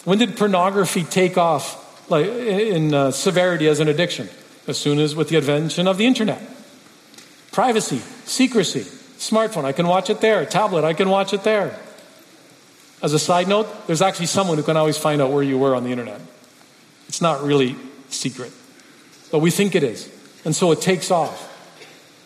[0.04, 4.30] When did pornography take off like, in uh, severity as an addiction?
[4.66, 6.40] As soon as with the invention of the internet.
[7.52, 8.80] Privacy, secrecy,
[9.18, 10.46] smartphone, I can watch it there.
[10.46, 11.78] Tablet, I can watch it there.
[13.02, 15.74] As a side note, there's actually someone who can always find out where you were
[15.74, 16.20] on the internet.
[17.08, 17.76] It's not really
[18.10, 18.52] secret,
[19.30, 20.10] but we think it is.
[20.44, 21.46] And so it takes off.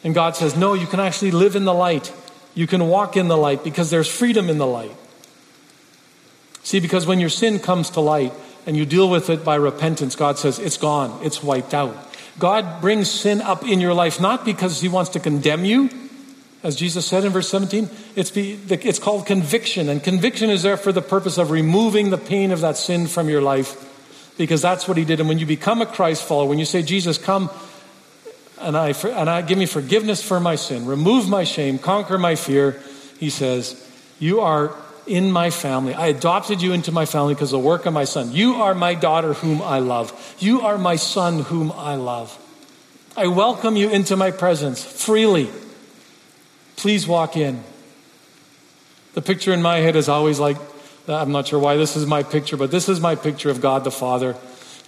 [0.04, 2.12] And God says, No, you can actually live in the light.
[2.54, 4.94] You can walk in the light because there's freedom in the light.
[6.62, 8.32] See, because when your sin comes to light
[8.66, 11.96] and you deal with it by repentance, God says, it's gone, it's wiped out.
[12.38, 15.90] God brings sin up in your life not because he wants to condemn you,
[16.62, 19.88] as Jesus said in verse 17, it's, be, it's called conviction.
[19.88, 23.28] And conviction is there for the purpose of removing the pain of that sin from
[23.28, 23.88] your life
[24.38, 25.18] because that's what he did.
[25.20, 27.50] And when you become a Christ follower, when you say, Jesus, come
[28.60, 32.36] and I, and I give me forgiveness for my sin, remove my shame, conquer my
[32.36, 32.80] fear,
[33.18, 33.90] he says,
[34.20, 35.94] You are in my family.
[35.94, 38.32] I adopted you into my family because of the work of my son.
[38.32, 40.36] You are my daughter whom I love.
[40.38, 42.38] You are my son whom I love.
[43.16, 45.50] I welcome you into my presence freely.
[46.76, 47.62] Please walk in.
[49.14, 50.56] The picture in my head is always like,
[51.08, 53.84] I'm not sure why this is my picture, but this is my picture of God
[53.84, 54.36] the Father.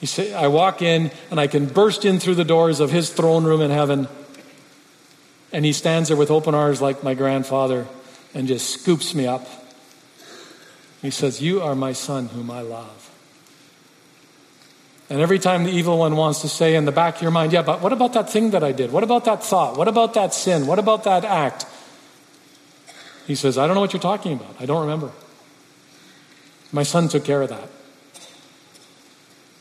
[0.00, 3.10] You say, I walk in and I can burst in through the doors of his
[3.10, 4.08] throne room in heaven.
[5.52, 7.86] And he stands there with open arms like my grandfather
[8.34, 9.46] and just scoops me up.
[11.02, 13.10] He says, You are my son whom I love.
[15.10, 17.52] And every time the evil one wants to say in the back of your mind,
[17.52, 18.90] Yeah, but what about that thing that I did?
[18.90, 19.76] What about that thought?
[19.76, 20.66] What about that sin?
[20.66, 21.66] What about that act?
[23.26, 24.56] He says, I don't know what you're talking about.
[24.60, 25.10] I don't remember.
[26.72, 27.68] My son took care of that.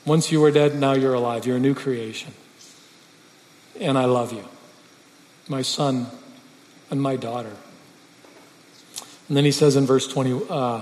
[0.05, 1.45] Once you were dead, now you're alive.
[1.45, 2.33] You're a new creation.
[3.79, 4.43] And I love you.
[5.47, 6.07] My son
[6.89, 7.55] and my daughter.
[9.27, 10.81] And then he says in verse 20, uh,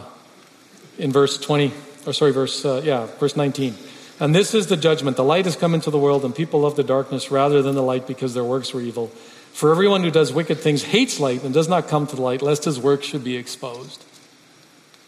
[0.98, 1.72] in verse 20,
[2.06, 3.76] or sorry, verse, uh, yeah, verse 19.
[4.20, 5.18] And this is the judgment.
[5.18, 7.84] The light has come into the world, and people love the darkness rather than the
[7.84, 9.12] light because their works were evil.
[9.54, 12.42] For everyone who does wicked things hates light and does not come to the light,
[12.42, 14.04] lest his work should be exposed.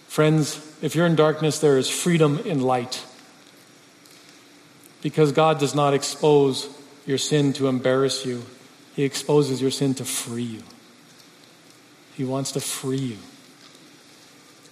[0.07, 3.03] Friends, if you're in darkness, there is freedom in light.
[5.01, 6.69] Because God does not expose
[7.05, 8.43] your sin to embarrass you,
[8.95, 10.63] He exposes your sin to free you.
[12.15, 13.17] He wants to free you.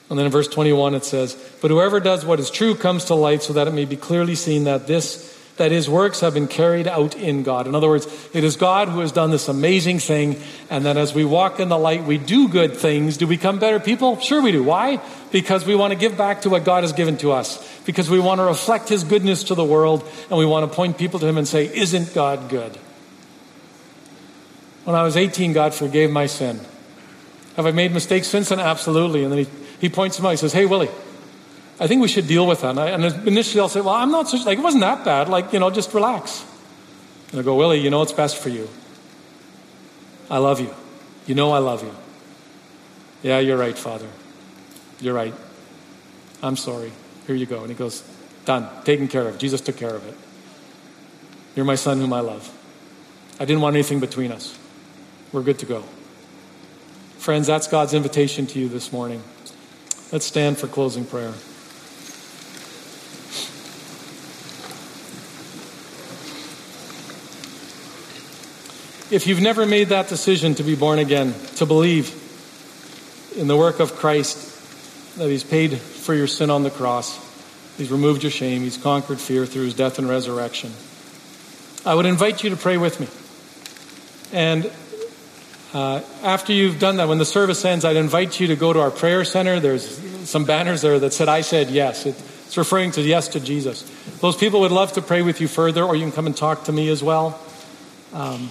[0.09, 3.15] And then in verse 21 it says, But whoever does what is true comes to
[3.15, 5.30] light so that it may be clearly seen that this
[5.61, 7.67] that his works have been carried out in God.
[7.67, 10.41] In other words, it is God who has done this amazing thing,
[10.71, 13.15] and that as we walk in the light, we do good things.
[13.15, 14.19] Do we become better people?
[14.19, 14.63] Sure, we do.
[14.63, 14.99] Why?
[15.31, 18.19] Because we want to give back to what God has given to us, because we
[18.19, 21.27] want to reflect his goodness to the world, and we want to point people to
[21.27, 22.75] him and say, Isn't God good?
[24.85, 26.59] When I was 18, God forgave my sin.
[27.55, 28.59] Have I made mistakes since then?
[28.59, 29.23] Absolutely.
[29.25, 29.47] And then he,
[29.79, 30.89] he points to me, he says, Hey, Willie,
[31.81, 32.69] I think we should deal with that.
[32.69, 35.29] And, I, and initially I'll say, well, I'm not such, like, it wasn't that bad.
[35.29, 36.45] Like, you know, just relax.
[37.31, 38.69] And I go, Willie, you know what's best for you.
[40.29, 40.71] I love you.
[41.25, 41.95] You know I love you.
[43.23, 44.07] Yeah, you're right, Father.
[44.99, 45.33] You're right.
[46.43, 46.91] I'm sorry.
[47.25, 47.61] Here you go.
[47.61, 48.03] And he goes,
[48.45, 48.69] done.
[48.83, 49.39] Taken care of.
[49.39, 50.15] Jesus took care of it.
[51.55, 52.55] You're my son whom I love.
[53.39, 54.55] I didn't want anything between us.
[55.31, 55.83] We're good to go.
[57.17, 59.23] Friends, that's God's invitation to you this morning.
[60.11, 61.33] Let's stand for closing prayer.
[69.11, 72.15] If you've never made that decision to be born again, to believe
[73.35, 77.19] in the work of Christ, that He's paid for your sin on the cross,
[77.77, 80.71] He's removed your shame, He's conquered fear through His death and resurrection,
[81.85, 83.07] I would invite you to pray with me.
[84.31, 84.71] And
[85.73, 88.79] uh, after you've done that, when the service ends, I'd invite you to go to
[88.79, 89.59] our prayer center.
[89.59, 89.99] There's
[90.29, 92.05] some banners there that said, I said yes.
[92.05, 93.81] It's referring to yes to Jesus.
[94.21, 96.63] Those people would love to pray with you further, or you can come and talk
[96.65, 97.37] to me as well.
[98.13, 98.49] Um,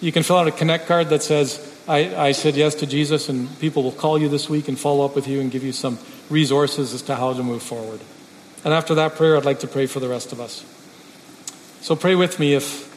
[0.00, 3.28] you can fill out a connect card that says, I, I, said yes to Jesus,
[3.28, 5.72] and people will call you this week and follow up with you and give you
[5.72, 8.00] some resources as to how to move forward.
[8.64, 10.64] And after that prayer, I'd like to pray for the rest of us.
[11.80, 12.92] So pray with me if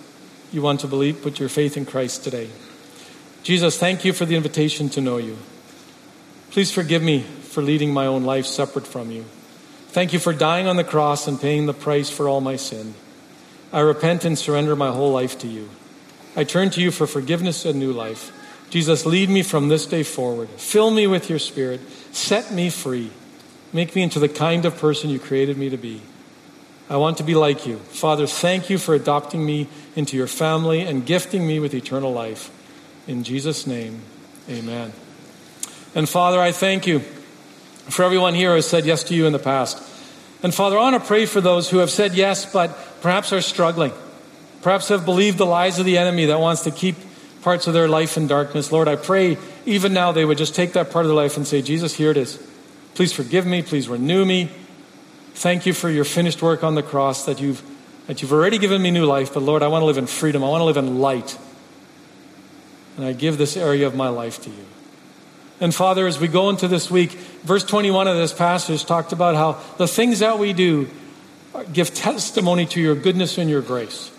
[0.51, 2.49] you want to believe, put your faith in Christ today.
[3.43, 5.37] Jesus, thank you for the invitation to know you.
[6.51, 9.25] Please forgive me for leading my own life separate from you.
[9.89, 12.95] Thank you for dying on the cross and paying the price for all my sin.
[13.71, 15.69] I repent and surrender my whole life to you.
[16.35, 18.31] I turn to you for forgiveness and new life.
[18.69, 20.49] Jesus, lead me from this day forward.
[20.49, 21.81] Fill me with your spirit.
[22.11, 23.09] Set me free.
[23.73, 26.01] Make me into the kind of person you created me to be.
[26.89, 27.77] I want to be like you.
[27.77, 32.51] Father, thank you for adopting me into your family and gifting me with eternal life.
[33.07, 34.01] In Jesus' name,
[34.47, 34.93] amen.
[35.95, 36.99] And Father, I thank you
[37.89, 39.81] for everyone here who has said yes to you in the past.
[40.41, 43.41] And Father, I want to pray for those who have said yes, but perhaps are
[43.41, 43.91] struggling
[44.61, 46.95] perhaps have believed the lies of the enemy that wants to keep
[47.41, 48.71] parts of their life in darkness.
[48.71, 51.47] Lord, I pray even now they would just take that part of their life and
[51.47, 52.41] say, Jesus, here it is.
[52.95, 53.61] Please forgive me.
[53.61, 54.49] Please renew me.
[55.35, 57.63] Thank you for your finished work on the cross that you've,
[58.07, 59.33] that you've already given me new life.
[59.33, 60.43] But Lord, I want to live in freedom.
[60.43, 61.37] I want to live in light.
[62.97, 64.65] And I give this area of my life to you.
[65.61, 69.35] And Father, as we go into this week, verse 21 of this passage talked about
[69.35, 70.89] how the things that we do
[71.73, 74.11] give testimony to your goodness and your grace.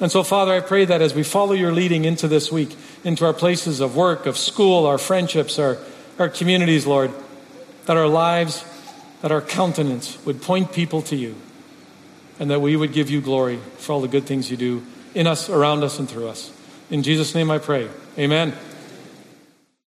[0.00, 3.24] And so, Father, I pray that as we follow your leading into this week, into
[3.24, 5.78] our places of work, of school, our friendships, our,
[6.18, 7.12] our communities, Lord,
[7.86, 8.64] that our lives,
[9.22, 11.34] that our countenance would point people to you,
[12.38, 14.84] and that we would give you glory for all the good things you do
[15.14, 16.52] in us, around us, and through us.
[16.90, 17.88] In Jesus' name I pray.
[18.18, 18.52] Amen.